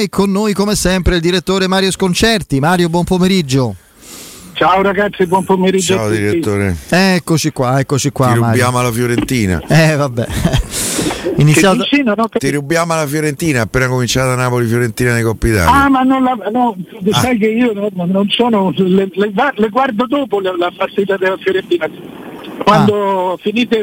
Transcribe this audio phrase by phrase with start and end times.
[0.00, 2.60] E con noi come sempre il direttore Mario Sconcerti.
[2.60, 3.74] Mario, buon pomeriggio.
[4.52, 5.96] Ciao ragazzi, buon pomeriggio.
[5.96, 6.76] Ciao direttore.
[6.88, 8.26] Eccoci qua, eccoci qua.
[8.26, 8.46] Ti Mario.
[8.46, 9.60] rubiamo la Fiorentina.
[9.66, 10.26] Eh vabbè.
[11.38, 11.78] Iniziato...
[11.78, 15.68] Dici, non ho Ti rubiamo la Fiorentina appena cominciata Napoli-Fiorentina nei Coppa Italia.
[15.68, 16.76] Ah, ma non la, no,
[17.10, 17.18] Ah.
[17.20, 21.36] sai che io no, non sono, le, le le guardo dopo la, la partita della
[21.38, 21.90] Fiorentina.
[22.62, 23.36] Quando Ah.
[23.40, 23.82] finite,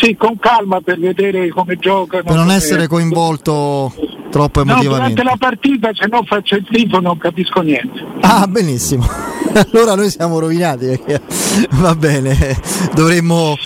[0.00, 2.22] sì, con calma per vedere come giocano.
[2.22, 3.92] Per non essere coinvolto
[4.30, 5.14] troppo No, emotivamente.
[5.14, 8.02] durante la partita se no faccio il tifo non capisco niente.
[8.20, 9.06] Ah, benissimo.
[9.72, 11.20] allora noi siamo rovinati perché
[11.76, 12.58] va bene,
[12.94, 13.56] dovremmo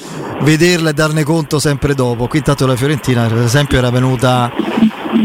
[0.40, 2.26] vederla e darne conto sempre dopo.
[2.26, 4.50] Qui intanto la Fiorentina, per esempio, era venuta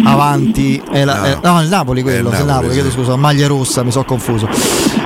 [0.04, 0.82] avanti.
[0.92, 1.26] è la- No.
[1.26, 2.96] è- no, il Napoli quello, il Napoli, chiedo sì.
[2.96, 4.48] scusa, maglia rossa, mi sono confuso.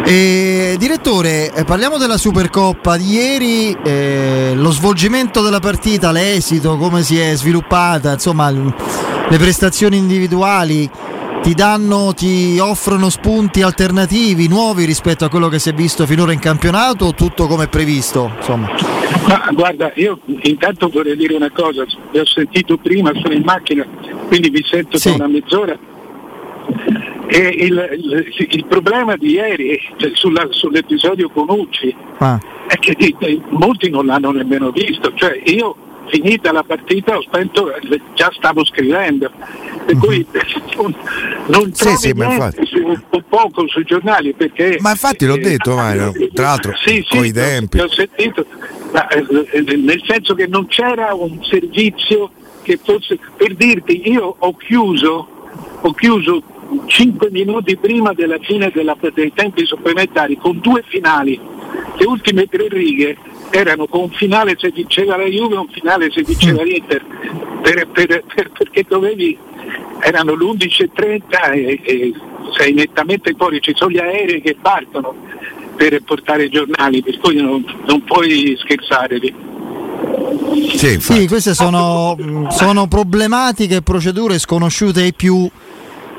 [0.05, 7.03] E, direttore, eh, parliamo della Supercoppa di ieri, eh, lo svolgimento della partita, l'esito, come
[7.03, 10.89] si è sviluppata, insomma, le prestazioni individuali
[11.43, 16.31] ti danno, ti offrono spunti alternativi, nuovi rispetto a quello che si è visto finora
[16.31, 18.31] in campionato o tutto come previsto?
[18.37, 18.69] Insomma.
[19.27, 23.85] Ma guarda, io intanto vorrei dire una cosa, vi ho sentito prima, sono in macchina,
[24.27, 25.09] quindi vi sento Sì.
[25.09, 25.77] da una mezz'ora.
[27.27, 32.95] E il, il- il problema di ieri, cioè sulla- sull'episodio con Ucci, Ah, è che
[33.49, 35.75] molti non l'hanno nemmeno visto, cioè io
[36.13, 37.73] finita la partita ho spento,
[38.13, 39.31] già stavo scrivendo,
[39.83, 40.23] per cui
[40.75, 40.95] non,
[41.47, 42.13] non Sì, sì,
[43.09, 44.77] o poco sui giornali perché...
[44.79, 47.79] Ma infatti l'ho eh, detto, Mario, tra l'altro, sì, sì, coi tempi.
[47.79, 48.45] Ho sentito,
[48.91, 52.29] ma, eh, eh, nel senso che non c'era un servizio
[52.61, 53.17] che fosse...
[53.35, 55.27] Per dirti, io ho chiuso,
[55.81, 56.43] ho chiuso
[56.85, 61.39] 5 minuti prima della fine della- dei tempi supplementari con due finali.
[61.95, 63.17] Le ultime tre righe
[63.55, 67.05] erano con un finale se vinceva la Juve e un finale se vinceva l'Inter,
[67.61, 69.37] per- per- per- perché dovevi,
[69.99, 71.21] erano l'11.30
[71.53, 72.13] e, e
[72.57, 75.13] sei nettamente fuori, ci sono gli aerei che partono
[75.75, 79.33] per portare i giornali, per cui non, non puoi scherzare lì.
[80.75, 80.99] Sì.
[80.99, 85.47] Sì, queste sono, mh, sono problematiche e procedure sconosciute ai più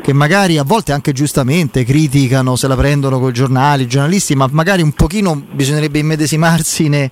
[0.05, 4.35] che magari a volte anche giustamente criticano, se la prendono con i giornali, i giornalisti,
[4.35, 7.11] ma magari un pochino bisognerebbe immedesimarsi ne-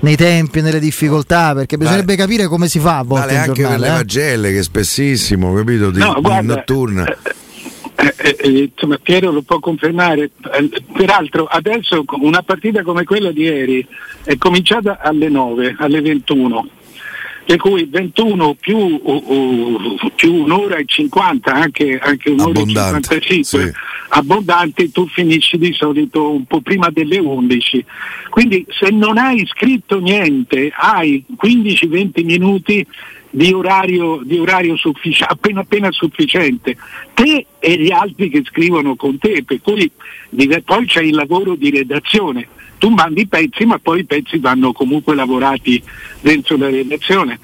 [0.00, 3.60] nei tempi, nelle difficoltà, perché bisognerebbe capire come si fa a volte Vale in anche
[3.60, 3.86] per giornale.
[3.86, 3.98] le eh.
[3.98, 7.04] pagelle che spessissimo, capito, di, No, di guarda, notturna.
[7.04, 10.30] Eh, eh, eh, insomma, Piero lo può confermare.
[10.54, 13.86] Eh, Peraltro adesso una partita come quella di ieri
[14.24, 16.68] è cominciata alle 9, alle 21,
[17.50, 23.20] per cui 21 più, o- o- più un'ora e 50, anche, anche un'ora Abbondante, e
[23.20, 23.72] 55 sì.
[24.10, 27.84] abbondanti, tu finisci di solito un po' prima delle 11.
[28.28, 32.86] Quindi se non hai scritto niente hai 15-20 minuti
[33.30, 36.76] di orario, di orario suffici- appena appena sufficiente.
[37.14, 39.90] Te e gli altri che scrivono con te, per cui
[40.64, 42.46] poi c'è il lavoro di redazione.
[42.80, 45.82] Tu mandi i pezzi, ma poi i pezzi vanno comunque lavorati
[46.22, 47.38] dentro la redazione.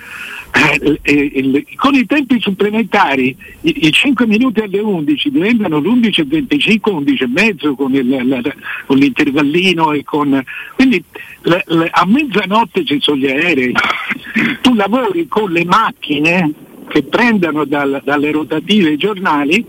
[1.03, 6.91] Eh, con i tempi supplementari i, i 5 minuti alle 11 diventano l'11 e 25,
[6.93, 8.41] 11 e mezzo con, il- la-
[8.87, 10.43] con l'intervallino e con...
[10.75, 11.05] Quindi
[11.43, 13.75] la- la- a mezzanotte ci sono gli aerei,
[14.63, 16.51] tu lavori con le macchine
[16.89, 19.63] che prendono dal- dalle rotative i giornali,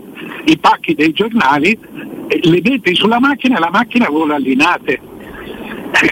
[0.46, 1.76] i pacchi dei giornali,
[2.40, 5.00] le metti sulla macchina e la macchina vola allinate.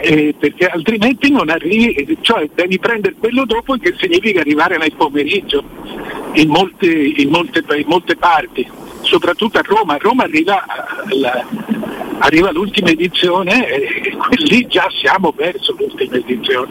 [0.00, 5.62] Eh, perché altrimenti non arrivi, cioè devi prendere quello dopo che significa arrivare nel pomeriggio
[6.32, 8.66] in molte, in molte, in molte parti,
[9.03, 9.94] soprattutto a Roma.
[9.94, 10.65] A Roma arriva,
[11.20, 11.44] la-
[12.19, 16.70] arriva l'ultima edizione e lì già siamo verso l'ultima edizione.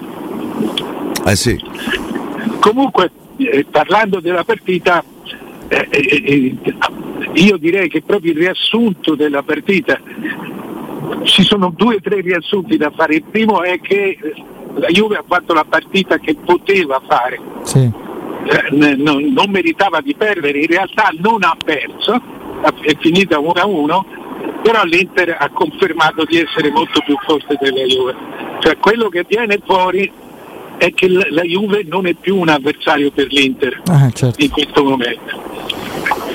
[1.26, 1.62] Eh sì.
[2.60, 5.04] Comunque, eh, parlando della partita,
[5.68, 6.56] eh, eh, eh,
[7.34, 10.00] io direi che proprio il riassunto della partita,
[11.24, 13.16] ci sono due o tre riassunti da fare.
[13.16, 14.34] Il primo è che eh,
[14.76, 17.80] la Juve ha fatto la partita che poteva fare, Sì.
[17.80, 22.22] eh, non, non meritava di perdere, in realtà non ha perso,
[22.82, 24.04] è finita 1-1,
[24.62, 28.16] però l'Inter ha confermato di essere molto più forte della Juve.
[28.60, 30.12] Cioè quello che viene fuori
[30.78, 34.42] è che la la Juve non è più un avversario per l'Inter Ah, certo.
[34.44, 35.42] in questo momento.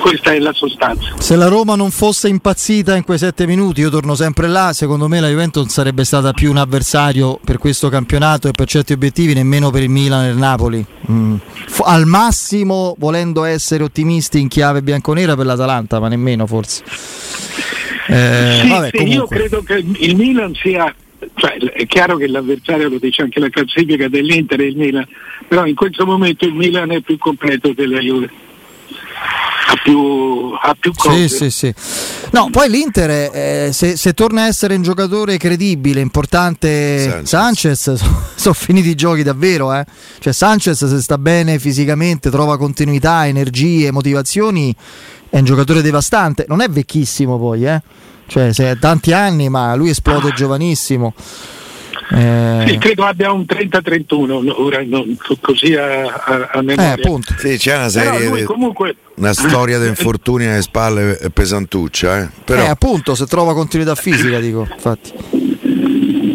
[0.01, 1.13] Questa è la sostanza.
[1.19, 5.07] Se la Roma non fosse impazzita in quei sette minuti, io torno sempre là, secondo
[5.07, 8.93] me la Juventus non sarebbe stata più un avversario per questo campionato e per certi
[8.93, 10.83] obiettivi, nemmeno per il Milan e il Napoli.
[11.09, 11.35] Mm.
[11.83, 16.83] Al massimo, volendo essere ottimisti in chiave bianconera per l'Atalanta, ma nemmeno forse.
[18.07, 20.93] Eh, Sì, vabbè, sì, io credo che il Milan sia,
[21.35, 25.07] cioè, è chiaro che l'avversario lo dice anche la classifica dell'Inter e il Milan,
[25.47, 28.49] però in questo momento il Milan è più completo della Juve.
[29.71, 31.29] Ha più, ha più cose.
[31.29, 31.73] Sì, sì, sì.
[32.31, 37.93] No, poi l'Inter, eh, se, se, torna a essere un giocatore credibile, importante, Sanchez, Sanchez
[38.03, 39.73] sono, sono finiti i giochi davvero.
[39.73, 39.85] Eh.
[40.19, 44.75] Cioè, Sanchez, se sta bene fisicamente, trova continuità, energie, motivazioni,
[45.29, 46.45] è un giocatore devastante.
[46.49, 47.81] Non è vecchissimo poi, eh.
[48.27, 50.33] Cioè, se ha tanti anni, ma lui esplode ah.
[50.33, 51.13] giovanissimo.
[52.13, 52.65] Eh...
[52.67, 56.95] Sì, credo abbia un 30-31, ora non, così a, a, a memoria.
[56.95, 58.95] Eh, sì, c'è una serie di, comunque...
[59.15, 62.21] una storia di infortuni alle spalle pesantuccia.
[62.21, 62.29] Eh.
[62.43, 62.63] Però...
[62.63, 65.11] eh, appunto, se trova continuità fisica, dico, infatti.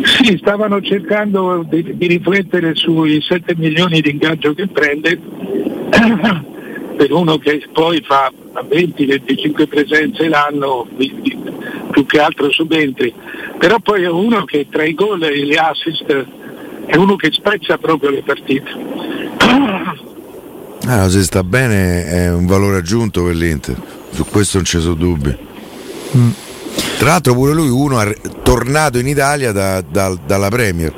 [0.04, 5.20] Sì, stavano cercando di, di riflettere sui 7 milioni di ingaggio che prende
[6.96, 10.86] per uno che poi fa 20-25 presenze l'anno,
[11.90, 13.12] più che altro subentri,
[13.58, 16.26] però poi è uno che tra i gol e gli assist
[16.86, 18.70] è uno che spezza proprio le partite.
[20.86, 23.76] Ah, se sta bene è un valore aggiunto per l'Inter,
[24.10, 25.36] su questo non ci sono dubbi.
[26.16, 26.30] Mm.
[26.98, 30.94] Tra l'altro pure lui uno è tornato in Italia da, da, dalla Premier,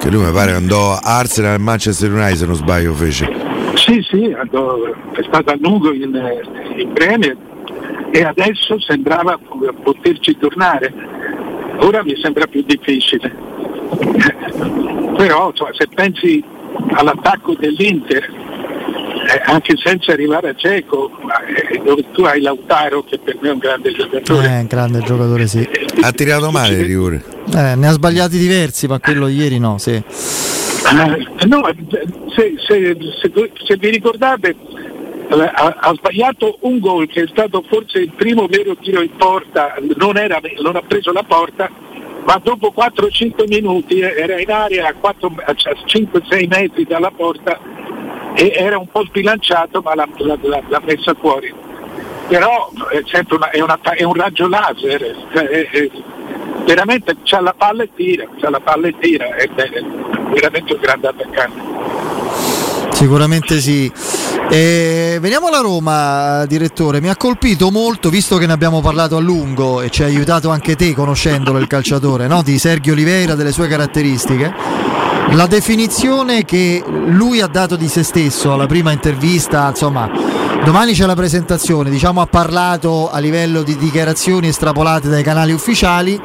[0.00, 3.51] che lui mi pare andò a Arsenal e Manchester United se non sbaglio fece.
[3.74, 6.14] Sì, sì, è stato a lungo in,
[6.76, 7.36] in Premier
[8.10, 9.38] e adesso sembrava
[9.82, 10.92] poterci tornare.
[11.78, 13.34] Ora mi sembra più difficile.
[15.16, 16.42] Però cioè, se pensi
[16.92, 21.10] all'attacco dell'Inter, eh, anche senza arrivare a Ceco,
[21.70, 24.46] eh, dove tu hai Lautaro che per me è un grande giocatore.
[24.46, 25.66] Eh, un grande giocatore, sì.
[26.00, 27.22] Ha tirato male il rigore.
[27.54, 30.02] Eh, ne ha sbagliati diversi, ma quello ieri no, sì.
[30.92, 31.62] Eh, no,
[32.34, 34.54] se, se, se, se vi ricordate
[35.30, 39.74] ha, ha, sbagliato un gol che è stato forse il primo vero tiro in porta,
[39.96, 41.70] non, era, non ha preso la porta,
[42.24, 47.58] ma dopo 4-5 minuti era in aria a, 5-6 metri dalla porta
[48.34, 51.52] e era un po' sbilanciato ma l'ha, l'ha, l'ha messa fuori.
[52.28, 55.02] Però è, una, è, una, è un raggio laser,
[55.32, 55.90] è, è,
[56.64, 59.34] veramente c'ha la palla e tira, c'ha la palla e tira,
[60.32, 61.60] veramente un grande attaccante.
[62.92, 63.90] Sicuramente sì.
[64.48, 67.00] E veniamo alla Roma, direttore.
[67.00, 70.50] Mi ha colpito molto, visto che ne abbiamo parlato a lungo e ci ha aiutato
[70.50, 72.42] anche te conoscendolo il calciatore, no?
[72.42, 74.52] di Sergio Oliveira, delle sue caratteristiche.
[75.30, 80.10] La definizione che lui ha dato di se stesso alla prima intervista, insomma,
[80.62, 86.20] domani c'è la presentazione, diciamo ha parlato a livello di dichiarazioni estrapolate dai canali ufficiali,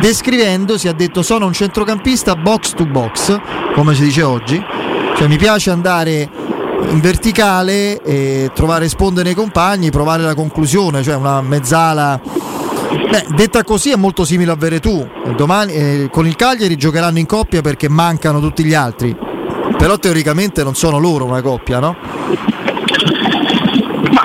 [0.00, 3.40] descrivendosi ha detto sono un centrocampista box to box,
[3.74, 4.62] come si dice oggi,
[5.16, 6.28] cioè, mi piace andare
[6.88, 12.20] in verticale e trovare sponde nei compagni, provare la conclusione, cioè una mezzala.
[13.10, 15.06] Beh, detta così è molto simile a Veretù.
[15.36, 19.14] Domani eh, con il Cagliari giocheranno in coppia perché mancano tutti gli altri.
[19.76, 21.96] Però teoricamente non sono loro una coppia, no?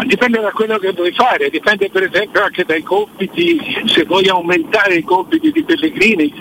[0.06, 4.96] Dipende da quello che vuoi fare, dipende per esempio anche dai compiti, se vuoi aumentare
[4.96, 6.32] i compiti di Pellegrini,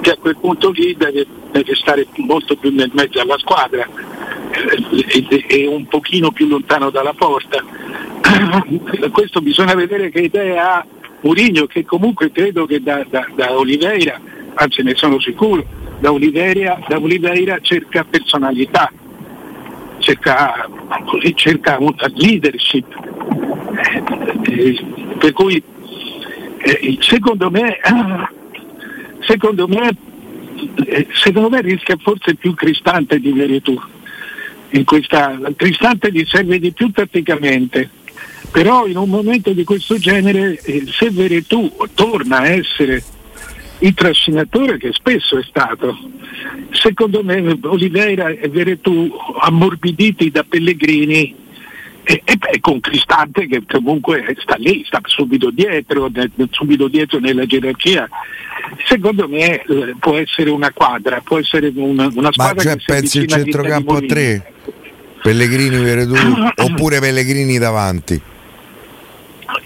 [0.00, 3.86] che a quel punto lì deve deve stare molto più nel mezzo alla squadra
[4.50, 7.64] eh, e un pochino più lontano dalla porta.
[9.10, 10.86] Questo bisogna vedere che idea ha
[11.20, 14.20] Murigno che comunque credo che da, da, da Oliveira,
[14.54, 15.64] anzi ne sono sicuro,
[15.98, 18.92] da Oliveira, da Oliveira cerca personalità,
[20.06, 20.68] cerca,
[21.04, 22.86] così, cerca una leadership.
[24.44, 24.84] Eh,
[25.18, 25.60] per cui
[26.58, 27.78] eh, secondo me,
[29.26, 29.96] secondo me
[30.86, 33.78] eh, secondo me rischia forse più Cristante di Veretù.
[34.70, 37.88] In questa, Cristante gli serve di più tatticamente,
[38.50, 43.02] però in un momento di questo genere se Veretù torna a essere
[43.78, 45.96] il trascinatore che spesso è stato,
[46.70, 51.44] secondo me Oliveira e Veretù ammorbiditi da Pellegrini
[52.08, 56.08] e, e beh, con Cristante che comunque sta lì, sta subito dietro,
[56.50, 58.08] subito dietro nella gerarchia.
[58.86, 62.54] Secondo me eh, può essere una quadra, può essere una, una squadra.
[62.54, 64.52] Ma cioè pensi il centrocampo a tre?
[65.20, 66.14] Pellegrini Veredù
[66.54, 68.20] oppure Pellegrini davanti?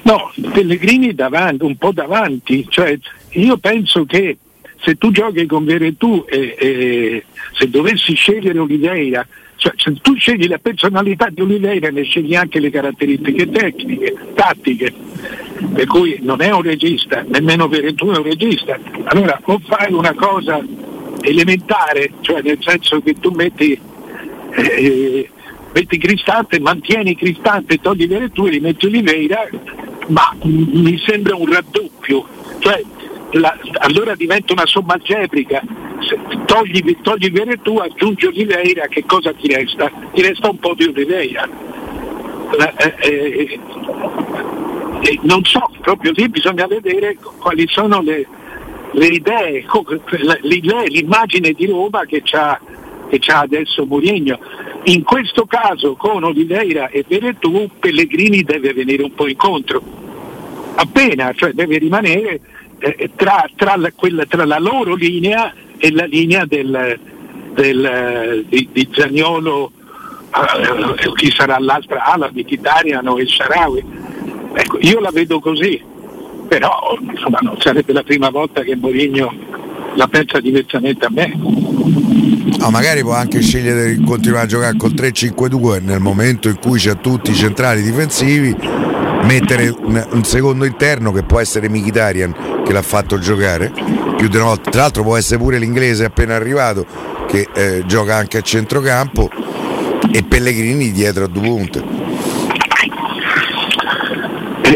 [0.03, 2.99] No, Pellegrini davanti, un po' davanti, cioè,
[3.31, 4.37] io penso che
[4.83, 9.27] se tu giochi con Veretù e, e se dovessi scegliere Oliveira
[9.61, 14.91] cioè, se tu scegli la personalità di Oliveira ne scegli anche le caratteristiche tecniche, tattiche,
[15.75, 18.79] per cui non è un regista, nemmeno Veretù è un regista.
[19.05, 20.65] Allora o fai una cosa
[21.21, 23.79] elementare, cioè nel senso che tu metti,
[24.53, 25.29] eh,
[25.73, 29.49] metti Cristante, mantieni Cristante, togli Veretù e rimetti Oliveira,
[30.09, 32.27] ma mi sembra un raddoppio.
[32.59, 32.83] Cioè,
[33.33, 35.63] la, allora diventa una somma algebrica.
[36.01, 39.91] Se togli, togli Veretù, aggiungi Oliveira, che cosa ti resta?
[40.13, 41.49] Ti resta un po' di Oliveira.
[42.79, 43.61] eh, eh,
[45.03, 48.27] eh, non so, proprio lì bisogna vedere quali sono le,
[48.93, 49.65] le idee,
[50.43, 52.61] l'idea, l'immagine di Roma che ha
[53.11, 54.39] che c'ha adesso Mourinho.
[54.85, 59.83] In questo caso con Oliveira e Veretù Pellegrini deve venire un po' incontro,
[60.77, 62.41] appena, cioè deve rimanere
[62.79, 66.99] eh, tra, tra, la, quella, tra, la, loro linea e la linea del,
[67.53, 69.73] del, di, di Zagnolo,
[70.33, 73.85] eh, chi sarà l'altra ala di Kitarian o il Sharawi.
[74.55, 75.83] Ecco, io la vedo così,
[76.49, 79.33] però insomma, non sarebbe la prima volta che Mourinho
[79.95, 81.33] la pensa diversamente a me.
[82.59, 86.79] No, magari può anche scegliere di continuare a giocare col 3-5-2 nel momento in cui
[86.79, 88.55] c'è tutti i centrali difensivi,
[89.23, 93.73] mettere un, un secondo interno che può essere Mkhitaryan che l'ha fatto giocare
[94.17, 94.71] più di una volta.
[94.71, 96.87] Tra l'altro può essere pure l'inglese appena arrivato
[97.27, 99.31] che eh, gioca anche a centrocampo
[100.13, 101.83] e Pellegrini dietro a due punte.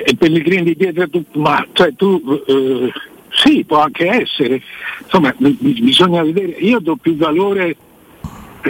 [0.07, 2.93] E Pellegrini dietro a due ma cioè tu eh
[3.45, 4.63] sì, può anche essere.
[5.03, 6.53] Insomma, bisogna vedere.
[6.61, 7.77] Io do più valore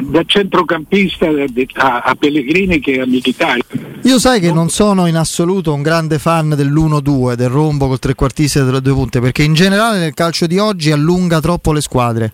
[0.00, 1.28] da centrocampista
[1.74, 3.62] a, Pellegrini che a Militari.
[4.02, 8.60] Io sai che non sono in assoluto un grande fan dell'1-2, del rombo col trequartista
[8.60, 12.32] e delle due punte, perché in generale nel calcio di oggi allunga troppo le squadre.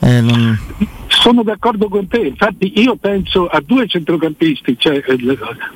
[0.00, 0.58] Eh, non...
[1.08, 5.02] Sono d'accordo con te, infatti io penso a due centrocampisti, cioè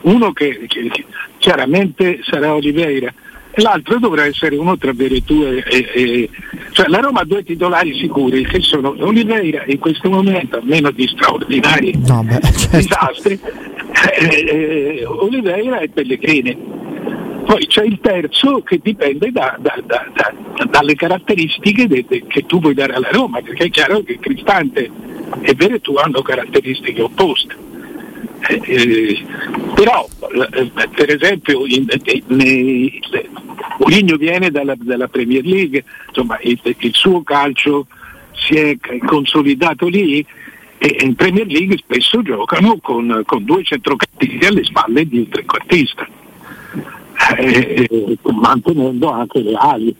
[0.02, 1.04] uno che, che
[1.38, 3.12] chiaramente sarà Oliveira,
[3.56, 6.30] l'altro dovrà essere uno tra Veretù e, e, e,
[6.70, 10.90] cioè la Roma ha due titolari sicuri che sono Oliveira in questo momento a meno
[10.90, 12.76] di straordinari no, beh, certo.
[12.76, 13.38] disastri
[14.18, 16.56] eh, eh, Oliveira e Pellegrini
[17.44, 20.06] poi c'è il terzo che dipende da, da, da,
[20.70, 24.90] dalle caratteristiche de, de, che tu vuoi dare alla Roma perché è chiaro che Cristante
[25.40, 27.70] e Veretù hanno caratteristiche opposte
[28.48, 29.24] eh, eh,
[29.74, 30.08] però
[30.52, 31.86] eh, per esempio in,
[32.26, 33.00] nei,
[33.78, 37.86] Mourinho viene dalla, dalla, Premier League, insomma il, il, suo calcio
[38.32, 40.24] si è consolidato lì
[40.78, 46.08] e in Premier League spesso giocano con, con due centrocampisti alle spalle di un trequartista,
[47.36, 49.94] eh, eh, mantenendo anche le ali.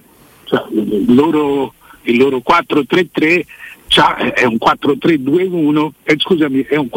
[0.45, 3.45] Cioè, il, loro, il loro 4-3-3
[4.35, 6.89] è un 4-3-2-1, eh, scusami, è un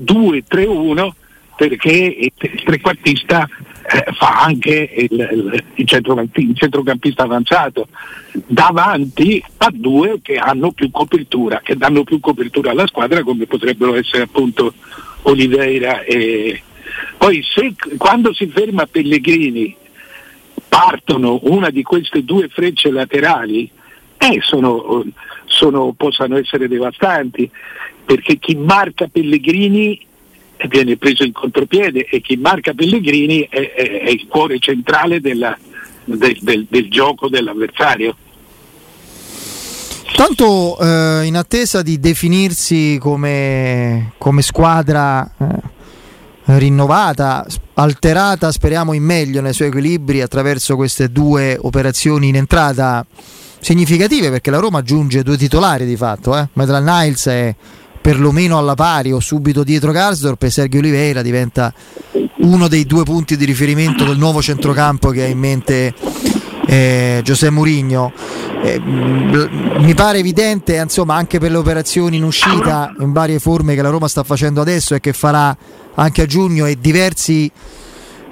[0.00, 1.10] 4-2-3-1
[1.56, 3.48] perché il trequartista
[3.86, 7.88] eh, fa anche il, il, centrocampista, il, centrocampista avanzato.
[8.32, 13.94] Davanti a due che hanno più copertura, che danno più copertura alla squadra come potrebbero
[13.94, 14.74] essere appunto
[15.22, 16.60] Oliveira e
[17.16, 19.74] poi se, quando si ferma Pellegrini
[20.68, 23.70] partono una di queste due frecce laterali
[24.18, 25.04] eh, sono,
[25.44, 27.50] sono, possono essere devastanti
[28.04, 29.98] perché chi marca Pellegrini
[30.68, 35.56] viene preso in contropiede e chi marca Pellegrini è, è, è il cuore centrale della,
[36.04, 38.16] del, del, del, gioco dell'avversario.
[40.14, 47.44] Tanto eh, in attesa di definirsi come, come squadra eh, rinnovata,
[47.74, 53.04] alterata, speriamo in meglio nei suoi equilibri attraverso queste due operazioni in entrata
[53.58, 56.48] significative perché la Roma aggiunge due titolari di fatto, eh?
[56.52, 57.56] Maitland Niles e
[58.04, 61.72] perlomeno alla pari o subito dietro Garsdorp e Sergio Oliveira diventa
[62.40, 65.94] uno dei due punti di riferimento del nuovo centrocampo che ha in mente
[66.66, 68.12] eh, Giuseppe Murigno.
[68.62, 73.80] Eh, mi pare evidente, insomma, anche per le operazioni in uscita in varie forme che
[73.80, 75.56] la Roma sta facendo adesso e che farà
[75.94, 77.50] anche a giugno e diversi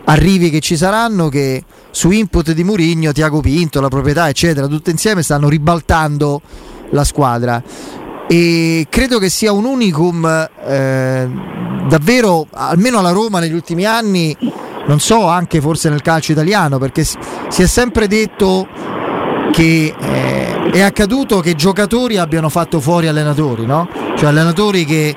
[0.04, 4.90] arrivi che ci saranno che su input di Murigno, Tiago Pinto, la proprietà, eccetera, tutte
[4.90, 6.42] insieme stanno ribaltando
[6.90, 7.62] la squadra
[8.28, 11.28] e credo che sia un unicum eh,
[11.88, 14.36] davvero, almeno alla Roma negli ultimi anni,
[14.86, 18.66] non so, anche forse nel calcio italiano, perché si è sempre detto
[19.52, 23.88] che eh, è accaduto che giocatori abbiano fatto fuori allenatori, no?
[24.16, 25.14] Cioè allenatori che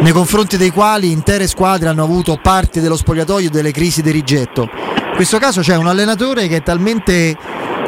[0.00, 4.62] nei confronti dei quali intere squadre hanno avuto parte dello spogliatoio delle crisi di rigetto.
[4.62, 7.36] In questo caso c'è un allenatore che è talmente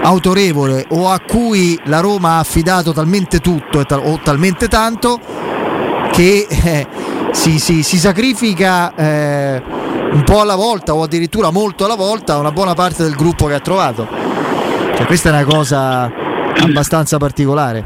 [0.02, 5.18] autorevole o a cui la Roma ha affidato talmente tutto o talmente tanto
[6.12, 6.86] che eh,
[7.32, 9.62] si, si, si, sacrifica eh,
[10.12, 13.54] un po' alla volta o addirittura molto alla volta una buona parte del gruppo che
[13.54, 14.06] ha trovato.
[14.94, 16.10] Cioè, questa è una cosa
[16.62, 17.84] abbastanza particolare.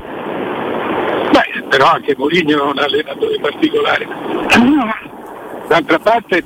[1.32, 4.06] Beh, però anche Mourinho è un allenatore particolare.
[5.66, 6.42] D'altra parte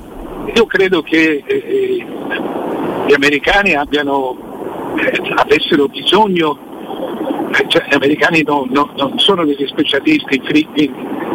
[0.53, 2.05] io credo che eh, eh
[3.05, 4.35] gli americani abbiano
[5.35, 6.57] avessero bisogno,
[7.53, 10.41] eh, cioè, gli americani no, no, non sono degli specialisti
[10.75, 10.93] in,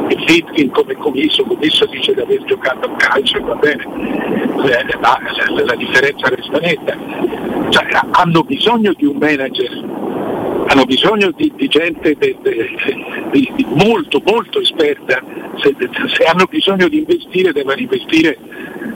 [0.08, 5.18] e Fitkin come commesso, commesso dice di aver giocato a calcio, va bene, eh, ma
[5.20, 6.96] la, la differenza resta netta.
[7.68, 9.70] Cioè, hanno bisogno di un manager,
[10.66, 12.76] hanno bisogno di, di gente de, de,
[13.30, 15.22] di molto molto esperta,
[15.62, 15.74] se,
[16.08, 18.36] se hanno bisogno di investire devono investire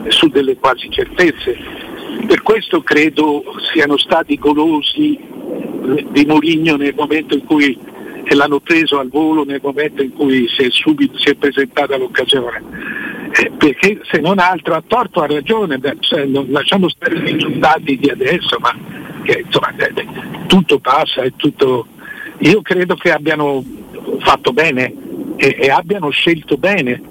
[0.07, 1.84] su delle quasi certezze.
[2.27, 3.43] Per questo credo
[3.73, 5.19] siano stati golosi
[6.11, 7.77] di Mourinho nel momento in cui
[8.33, 12.63] l'hanno preso al volo nel momento in cui si è, subito, si è presentata l'occasione.
[13.37, 17.97] Eh, perché se non altro ha torto ha ragione, cioè, non, lasciamo stare i risultati
[17.97, 18.73] di adesso, ma
[19.23, 20.07] che, insomma, eh, eh,
[20.47, 21.87] tutto passa e tutto.
[22.39, 23.63] Io credo che abbiano
[24.19, 24.93] fatto bene
[25.35, 27.01] e, e abbiano scelto bene.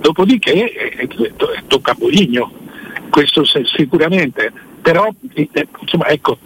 [0.00, 1.32] Dopodiché eh, eh
[1.66, 2.52] tocca a Boligno,
[3.12, 4.50] questo sicuramente,
[4.80, 5.06] però
[5.80, 6.38] insomma, ecco,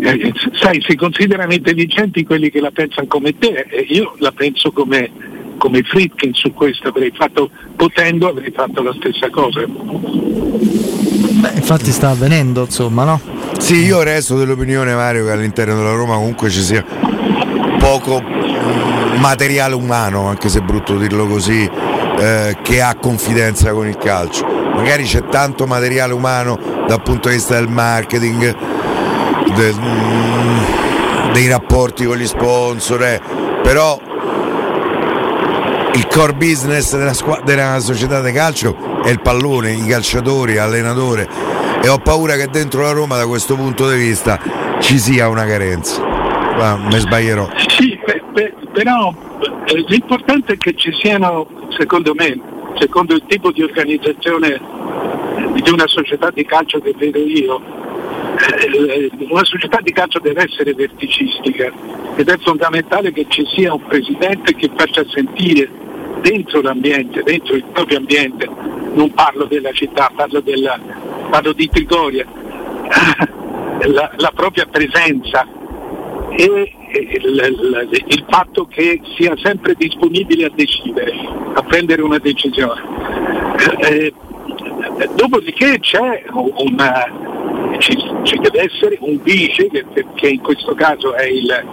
[0.00, 4.70] eh, sai, si considerano intelligenti quelli che la pensano come te e io la penso
[4.70, 5.10] come,
[5.58, 9.64] come Friedkin su questo, avrei fatto, potendo avrei fatto la stessa cosa.
[9.66, 13.20] Beh, infatti sta avvenendo, insomma, no?
[13.58, 16.84] Sì, io resto dell'opinione Mario che all'interno della Roma comunque ci sia
[17.80, 18.22] poco
[19.18, 21.68] materiale umano, anche se è brutto dirlo così,
[22.18, 24.67] eh, che ha confidenza con il calcio.
[24.78, 26.56] Magari c'è tanto materiale umano
[26.86, 28.56] dal punto di vista del marketing,
[29.54, 33.20] del, mm, dei rapporti con gli sponsor, eh.
[33.62, 34.00] però
[35.94, 41.28] il core business della, squ- della società di calcio è il pallone, i calciatori, l'allenatore
[41.82, 44.38] e ho paura che dentro la Roma da questo punto di vista
[44.80, 46.00] ci sia una carenza.
[46.56, 47.48] Ma mi sbaglierò.
[47.68, 47.98] Sì,
[48.72, 49.12] però
[49.66, 52.40] eh, l'importante è che ci siano, secondo me,
[52.78, 54.60] secondo il tipo di organizzazione
[55.62, 57.60] di una società di calcio che vedo io,
[58.38, 61.72] eh, una società di calcio deve essere verticistica
[62.16, 65.68] ed è fondamentale che ci sia un presidente che faccia sentire
[66.20, 68.48] dentro l'ambiente, dentro il proprio ambiente,
[68.94, 70.78] non parlo della città, parlo, della,
[71.30, 72.26] parlo di Trigoria,
[73.86, 75.46] la, la propria presenza.
[76.30, 81.12] E il, il, fatto che sia sempre disponibile a decidere,
[81.54, 82.82] a prendere una decisione.
[83.80, 84.12] Eh,
[84.98, 85.80] eh dopodiché
[86.32, 87.04] una,
[87.78, 89.84] ci, ci, deve essere un vice, che,
[90.14, 91.64] che in questo caso è, il,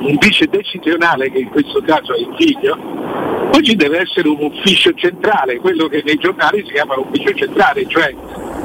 [0.00, 2.76] un vice decisionale, che in questo caso è il figlio,
[3.50, 7.86] poi ci deve essere un ufficio centrale, quello che nei giornali si chiama ufficio centrale,
[7.86, 8.14] cioè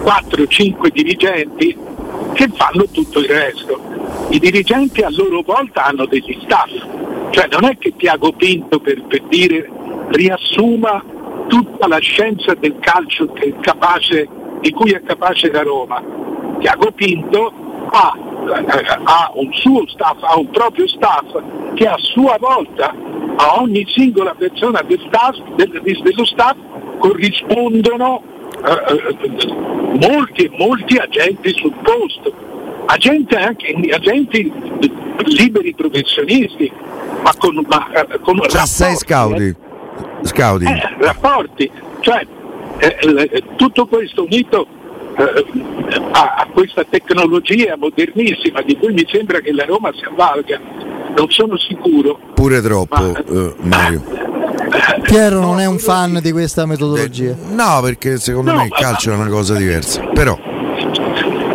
[0.03, 1.77] 4-5 dirigenti
[2.34, 3.97] che fanno tutto il resto
[4.30, 6.69] i dirigenti a loro volta hanno degli staff,
[7.30, 9.69] cioè non è che Tiago Pinto per, per dire
[10.10, 11.01] riassuma
[11.47, 14.27] tutta la scienza del calcio capace,
[14.60, 16.03] di cui è capace la Roma.
[16.60, 17.53] Tiago Pinto
[17.89, 18.17] ha,
[19.03, 21.41] ha, un suo staff, ha un proprio staff
[21.75, 22.93] che a sua volta
[23.38, 26.58] a ogni singola persona del staff, del, dello staff
[26.99, 28.23] corrispondono
[28.65, 29.65] eh, eh
[30.07, 32.47] molti molti agenti sul posto
[32.87, 34.51] agenti, anche, agenti
[35.25, 36.71] liberi professionisti,
[37.21, 39.55] ma con, ma, eh, con Già sei scouti.
[40.21, 40.65] scouti.
[40.65, 42.25] Eh, rapporti, cioè
[42.79, 44.67] eh, tutto questo unito
[45.17, 45.45] eh,
[46.11, 50.59] a, a, questa tecnologia modernissima di cui mi sembra che la Roma si avvalga,
[51.15, 52.19] non sono sicuro.
[52.33, 54.26] Pure troppo, ma, Mario.
[55.01, 57.36] Piero non è un fan di questa metodologia.
[57.51, 60.01] no, perché secondo no, me il calcio è una cosa diversa.
[60.13, 60.38] Però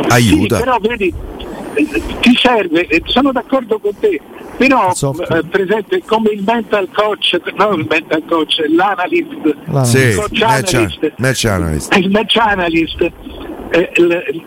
[0.08, 0.56] aiuta.
[0.56, 1.14] Sì, però vedi,
[2.20, 4.20] ti serve, sono d'accordo con te,
[4.56, 10.14] però eh, per esempio come il mental coach, non il mental coach, l'analyst, sì, il
[10.16, 11.96] coach match analyst, match analyst.
[11.96, 13.12] il match analyst
[13.70, 14.42] eh, l-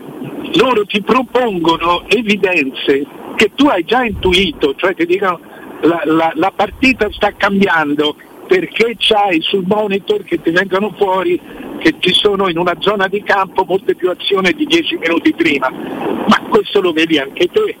[0.56, 3.04] loro ti propongono evidenze
[3.34, 5.40] che tu hai già intuito, cioè ti dicono
[5.80, 11.40] la, la, la partita sta cambiando perché c'hai sul monitor che ti vengono fuori
[11.78, 15.70] che ci sono in una zona di campo molte più azioni di dieci minuti prima,
[15.70, 17.76] ma questo lo vedi anche te.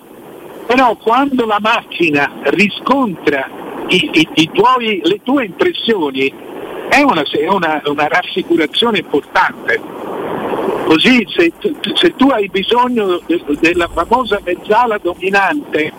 [0.66, 3.48] Però quando la macchina riscontra
[3.88, 6.32] i, i, i tuoi, le tue impressioni
[6.88, 9.80] è una, una, una rassicurazione importante.
[10.86, 11.52] Così se,
[11.94, 15.92] se, tu hai bisogno de, della famosa mezzala dominante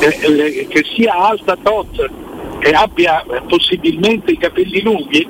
[0.00, 2.10] eh, eh, che sia alta tot
[2.64, 5.28] e abbia eh, possibilmente i capelli lunghi,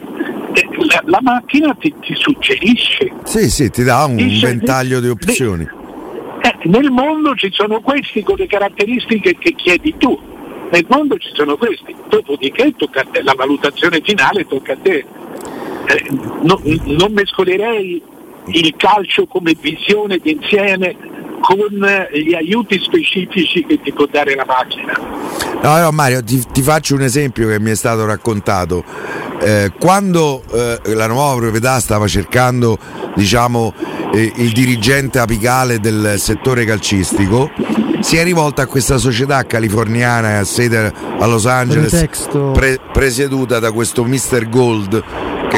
[0.89, 3.11] la, la macchina ti, ti, suggerisce.
[3.25, 5.69] Sì, sì, ti dà un Dice, ventaglio di opzioni.
[6.43, 10.17] Eh, nel mondo ci sono questi con le caratteristiche che chiedi tu.
[10.71, 15.05] Nel mondo ci sono questi, dopodiché te, la valutazione finale tocca a te.
[15.87, 16.07] Eh,
[16.43, 18.01] no, non mescolerei
[18.47, 20.97] il calcio come visione d'insieme
[21.41, 25.34] con gli aiuti specifici che ti può dare la macchina.
[25.63, 28.85] No, no, Mario, ti, ti, faccio un esempio che mi è stato raccontato.
[29.41, 32.79] Eh, quando eh, la nuova proprietà stava cercando
[33.15, 33.73] diciamo,
[34.13, 37.51] eh, il dirigente apicale del settore calcistico,
[38.01, 42.07] si è rivolta a questa società californiana a sede a Los Angeles,
[42.53, 44.49] pre- presieduta da questo Mr.
[44.49, 45.05] Gold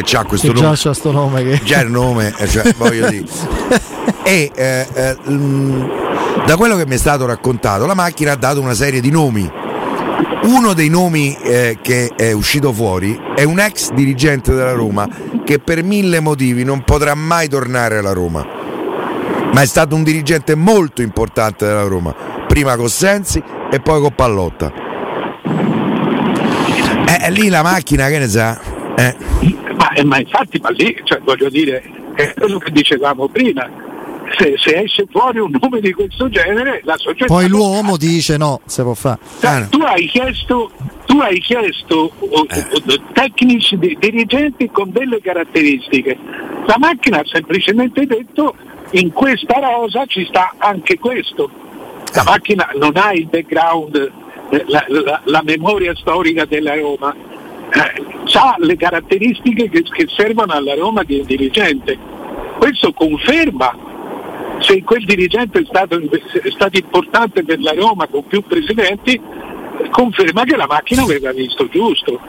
[0.03, 0.75] che ha questo che nome.
[0.77, 1.61] Già c'ha nome che...
[1.65, 3.25] Già il nome, eh, cioè, voglio dire.
[4.23, 5.17] e eh, eh,
[6.45, 9.51] da quello che mi è stato raccontato, la macchina ha dato una serie di nomi.
[10.47, 15.09] Uno dei nomi eh, che è uscito fuori è un ex dirigente della Roma
[15.45, 18.47] che per mille motivi non potrà mai tornare alla Roma.
[19.53, 22.15] Ma è stato un dirigente molto importante della Roma,
[22.47, 24.73] prima con Sensi e poi con Pallotta.
[27.09, 28.57] Eh, lì la macchina, che ne sa?
[28.97, 29.17] Eh.
[29.77, 31.83] Ma, eh, ma, infatti, ma lì, cioè, voglio dire,
[32.15, 33.69] è quello che dicevamo prima.
[34.39, 37.27] Se, se, esce fuori un nome di questo genere, la società.
[37.27, 39.19] Poi l'uomo dice no, se può fare.
[39.41, 40.71] Cioè, tu hai chiesto,
[41.07, 46.19] tu hai chiesto uh, uh, tecnici, di, dirigenti con delle caratteristiche.
[46.67, 48.55] La macchina ha semplicemente detto
[48.91, 51.51] in questa rosa ci sta anche questo.
[52.13, 54.13] La macchina non ha il background,
[54.67, 58.03] la, la, la memoria storica della Roma, eh,
[58.35, 61.99] ha le caratteristiche che, che, servono alla Roma di un dirigente.
[62.59, 63.86] Questo conferma
[64.67, 69.21] se quel dirigente è stato, è stato importante per la Roma con più presidenti,
[69.91, 72.21] conferma che la macchina aveva visto giusto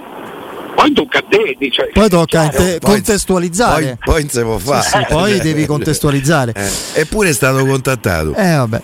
[0.77, 1.55] poi tocca a te.
[1.57, 3.97] Dice, poi tocca te contestualizzare.
[4.03, 4.81] Poi, poi, poi, fa.
[4.81, 6.53] Sì, sì, poi devi contestualizzare.
[6.55, 8.35] Eh, eppure è stato contattato.
[8.35, 8.81] Eh, vabbè.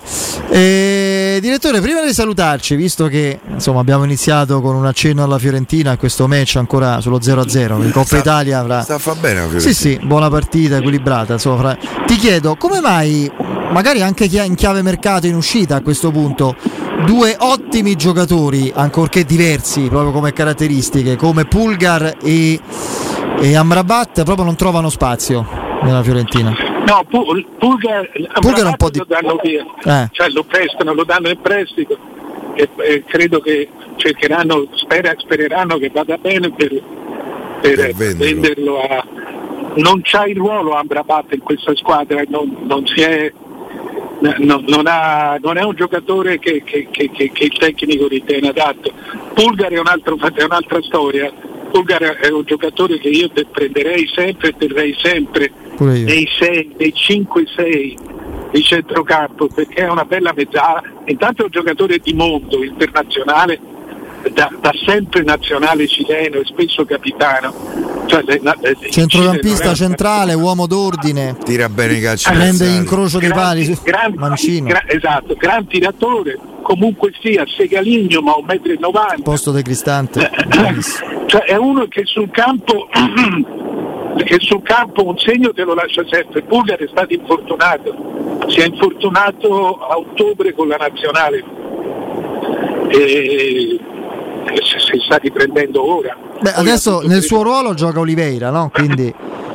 [1.33, 5.97] Eh, direttore, prima di salutarci, visto che insomma, abbiamo iniziato con un accenno alla Fiorentina,
[5.97, 8.83] questo match ancora sullo 0-0, in Coppa sta, Italia avrà...
[8.83, 11.33] Sta fa bene la Sì, sì, buona partita, equilibrata.
[11.33, 11.77] Insomma, fra...
[12.05, 13.31] Ti chiedo, come mai,
[13.71, 16.55] magari anche in chiave mercato in uscita a questo punto,
[17.03, 22.59] due ottimi giocatori, ancorché diversi proprio come caratteristiche, come Pulgar e,
[23.41, 25.47] e Amrabat, proprio non trovano spazio
[25.81, 26.72] nella Fiorentina.
[26.85, 28.09] No, Pul- Pulgar,
[28.41, 28.99] Pulgar un po' di...
[28.99, 30.09] lo danno via, eh.
[30.11, 31.97] cioè lo prestano, lo danno in prestito
[32.55, 36.69] e eh, credo che cercheranno, spera, spereranno che vada bene per,
[37.61, 38.17] per, per venderlo.
[38.17, 39.05] venderlo a...
[39.75, 43.31] Non c'ha il ruolo Amrabat in questa squadra, non, non si è
[44.19, 48.91] no, non, ha, non, è un giocatore che, che, che, che, il tecnico ritiene adatto.
[49.33, 51.31] Pulgar è, un altro, è un'altra storia.
[51.73, 57.95] Pulgar è un giocatore che io prenderei sempre e terrei sempre nei 6, nei 5-6
[58.51, 60.83] di centrocampo perché è una bella mezzala.
[61.05, 63.59] Intanto è un giocatore di mondo internazionale
[64.31, 68.05] da, da, sempre nazionale cileno e spesso capitano.
[68.05, 71.35] Cioè, le, le, Centrocampista centrale, uomo d'ordine.
[71.43, 72.31] Tira bene i calci.
[72.31, 73.77] Prende incrocio dei pali.
[73.83, 74.67] Gran, Mancino.
[74.67, 79.21] Gran, esatto, gran tiratore, comunque sia Segaligno ma 1,90 m.
[79.21, 80.31] Posto di Cristante.
[81.27, 82.87] cioè è uno che sul campo
[84.17, 86.41] che sul campo un segno te lo lascia sempre.
[86.41, 91.43] Pulgar è stato infortunato, si è infortunato a ottobre con la nazionale.
[92.89, 93.79] E
[94.61, 96.15] si sta riprendendo ora.
[96.41, 98.71] Beh, adesso nel suo ruolo gioca Oliveira, no?
[98.73, 99.13] Quindi...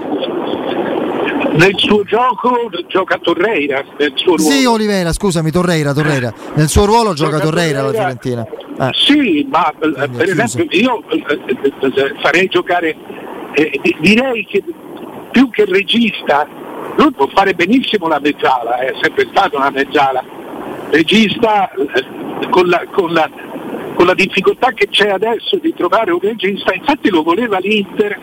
[1.58, 3.84] Nel suo gioco gioca Torreira.
[3.98, 4.50] Nel suo ruolo.
[4.50, 6.32] Sì, Oliveira, scusami, Torreira, Torreira.
[6.54, 8.46] Nel suo ruolo gioca, gioca Torreira, la Fiorentina.
[8.46, 8.90] Eh.
[8.92, 12.96] Sì, ma Quindi eh, per esempio io eh, farei giocare,
[13.54, 14.62] eh, direi che
[15.32, 16.46] più che regista,
[16.96, 20.24] lui può fare benissimo la mezzala, è sempre stata una mezzala.
[20.90, 21.70] Regista
[22.50, 23.28] con la, con la
[23.98, 28.16] con la difficoltà che c'è adesso di trovare un regista, infatti lo voleva l'Inter,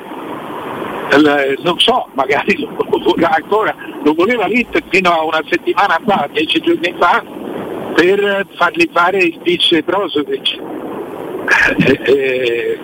[1.11, 2.69] eh, non so, magari lo,
[3.29, 7.23] ancora, lo voleva l'Inter fino a una settimana fa, dieci giorni fa,
[7.95, 10.59] per fargli fare il vice Brozovic.
[11.77, 12.79] Eh, eh,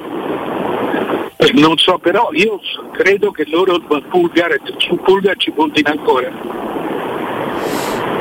[1.38, 2.60] eh, non so però, io
[2.91, 3.79] credo che loro
[4.10, 6.31] Pulgar, su Pulgar ci puntino ancora.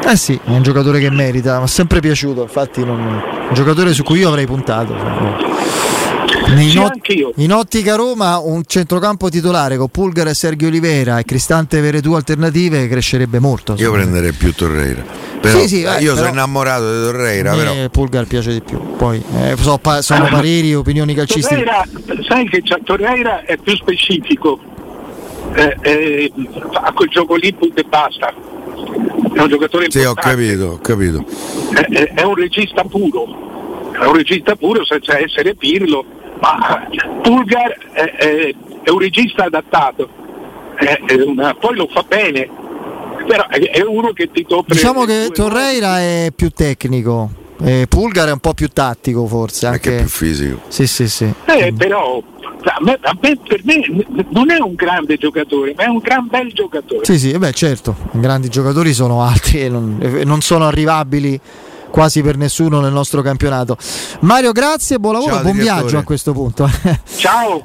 [0.03, 2.99] Eh sì, è un giocatore che merita, mi è sempre piaciuto, infatti non...
[2.99, 4.95] un giocatore su cui io avrei puntato.
[6.59, 11.81] In, ot- in, ottica Roma un centrocampo titolare con Pulgar e Sergio Olivera e Cristante
[11.81, 13.75] Veretù alternative crescerebbe molto.
[13.79, 15.03] Io prenderei più Torreira.
[15.41, 17.55] Però, sì, sì, eh, io sono innamorato di Torreira.
[17.55, 17.89] Però.
[17.91, 18.97] Pulgar piace di più.
[18.97, 21.63] Poi eh, so, pa- sono pareri, opinioni calcistiche.
[21.63, 21.85] Torreira,
[22.29, 24.59] sai che Torreira è più specifico.
[25.55, 26.33] Eh, eh,
[26.73, 28.33] a quel gioco lì punto e basta
[29.33, 29.91] è un giocatore importante.
[29.91, 31.25] Sì, ho capito, ho capito.
[31.73, 36.05] È, è, è, un regista puro, è un regista puro senza essere Pirlo,
[36.41, 36.89] ma
[37.23, 40.09] Pulgar è, è un regista adattato,
[41.27, 42.49] una, poi lo fa bene,
[43.27, 44.73] però è, uno che ti tocca.
[44.73, 47.31] Diciamo che Torreira è più tecnico.
[47.63, 49.67] Eh, Pulgar è un po' più tattico forse.
[49.67, 50.61] Anche, anche più fisico.
[50.69, 51.31] Sì, sì, sì.
[51.45, 52.23] Eh, però
[52.63, 56.27] a me, a me, per me non è un grande giocatore, ma è un gran
[56.27, 57.05] bel giocatore.
[57.05, 61.39] Sì, sì, beh, certo, i grandi giocatori sono altri e non, non sono arrivabili
[61.91, 63.77] quasi per nessuno nel nostro campionato.
[64.21, 65.81] Mario, grazie, buon lavoro, Ciao, buon direttore.
[65.81, 66.71] viaggio a questo punto.
[67.17, 67.59] Ciao.